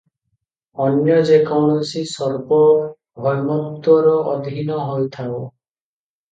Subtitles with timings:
[0.85, 5.41] ଅନ୍ୟ ଯେ କୌଣସି ସାର୍ବଭୌମତ୍ତ୍ୱର ଅଧୀନ ହୋଇଥାଉ।